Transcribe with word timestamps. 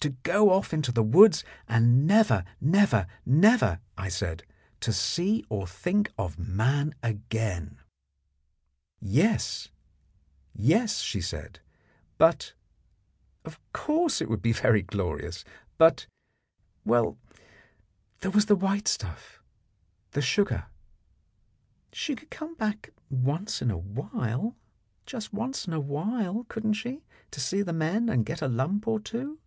To 0.00 0.10
go 0.24 0.50
off 0.50 0.74
into 0.74 0.90
the 0.90 1.04
woods, 1.04 1.44
and 1.68 2.08
never, 2.08 2.42
never, 2.60 3.06
never, 3.24 3.78
I 3.96 4.08
said, 4.08 4.42
see 4.80 5.44
or 5.48 5.64
think 5.68 6.10
of 6.18 6.40
man 6.40 6.92
again. 7.04 7.78
Yes 8.98 9.68
yes, 10.52 10.98
she 11.02 11.20
said, 11.20 11.60
but 12.18 12.52
Of 13.44 13.60
course 13.72 14.20
it 14.20 14.28
would 14.28 14.42
be 14.42 14.52
very 14.52 14.82
glorious, 14.82 15.44
but 15.78 16.08
Well, 16.84 17.16
there 18.22 18.32
was 18.32 18.46
the 18.46 18.56
white 18.56 18.88
stuff 18.88 19.40
the 20.10 20.20
sugar 20.20 20.66
she 21.92 22.16
could 22.16 22.30
come 22.30 22.56
back 22.56 22.90
once 23.08 23.62
in 23.62 23.70
a 23.70 23.78
while 23.78 24.56
just 25.06 25.32
once 25.32 25.68
in 25.68 25.72
a 25.72 25.78
while 25.78 26.44
couldn't 26.48 26.72
she, 26.72 27.04
to 27.30 27.38
see 27.38 27.62
the 27.62 27.72
man 27.72 28.08
and 28.08 28.26
get 28.26 28.42
a 28.42 28.48
lump 28.48 28.88
or 28.88 28.98
two? 28.98 29.38